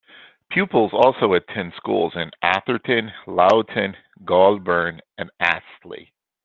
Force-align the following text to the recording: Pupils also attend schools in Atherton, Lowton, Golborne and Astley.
Pupils 0.49 0.93
also 0.93 1.33
attend 1.33 1.73
schools 1.77 2.13
in 2.15 2.31
Atherton, 2.41 3.11
Lowton, 3.27 3.95
Golborne 4.25 4.99
and 5.19 5.29
Astley. 5.39 6.11